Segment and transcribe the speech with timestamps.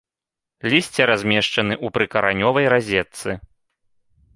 [0.73, 3.41] Лісце размешчаны ў прыкаранёвай разетцы.